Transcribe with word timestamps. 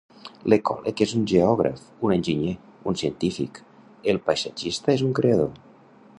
L'ecòleg 0.51 1.03
és 1.05 1.13
un 1.19 1.27
Geògraf, 1.31 1.83
un 2.07 2.15
enginyer, 2.17 2.55
un 2.93 2.99
científic, 3.03 3.63
el 4.15 4.23
paisatgista 4.31 4.99
és 4.99 5.07
un 5.11 5.17
creador. 5.23 5.55